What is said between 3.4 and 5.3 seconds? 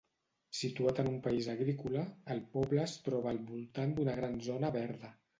voltant d'una gran zona verda.